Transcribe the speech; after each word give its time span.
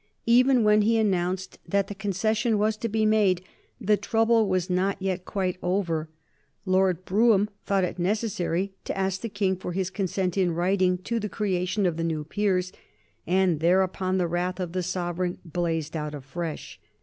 Even 0.25 0.63
when 0.63 0.81
he 0.81 0.97
announced 0.97 1.59
that 1.67 1.85
the 1.87 1.93
concession 1.93 2.57
was 2.57 2.75
to 2.75 2.89
be 2.89 3.05
made 3.05 3.43
the 3.79 3.97
trouble 3.97 4.49
was 4.49 4.67
not 4.67 4.99
yet 4.99 5.25
quite 5.25 5.59
over. 5.61 6.09
Lord 6.65 7.05
Brougham 7.05 7.49
thought 7.67 7.83
it 7.83 7.99
necessary 7.99 8.73
to 8.85 8.97
ask 8.97 9.21
the 9.21 9.29
King 9.29 9.55
for 9.55 9.73
his 9.73 9.91
consent 9.91 10.39
in 10.39 10.53
writing 10.55 10.97
to 11.03 11.19
the 11.19 11.29
creation 11.29 11.85
of 11.85 11.97
the 11.97 12.03
new 12.03 12.23
peers, 12.23 12.71
and 13.27 13.61
hereupon 13.61 14.17
the 14.17 14.25
wrath 14.27 14.59
of 14.59 14.71
the 14.71 14.81
sovereign 14.81 15.37
blazed 15.45 15.95
out 15.95 16.15
afresh. 16.15 16.79